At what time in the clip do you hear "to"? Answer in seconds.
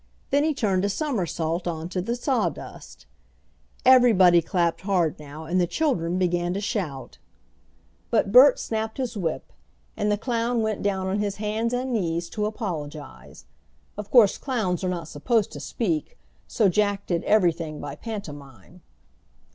1.89-2.01, 6.55-6.59, 12.31-12.47, 15.51-15.59